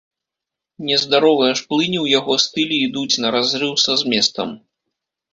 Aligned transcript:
Нездаровыя 0.89 1.51
ж 1.59 1.65
плыні 1.73 1.99
ў 2.05 2.15
яго 2.19 2.33
стылі 2.45 2.75
ідуць 2.87 3.19
на 3.25 3.31
разрыў 3.35 3.75
са 3.83 3.91
зместам. 4.03 4.49